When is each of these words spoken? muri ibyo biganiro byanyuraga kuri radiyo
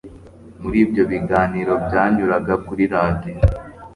muri 0.61 0.77
ibyo 0.85 1.03
biganiro 1.11 1.73
byanyuraga 1.85 2.53
kuri 2.65 2.83
radiyo 2.93 3.35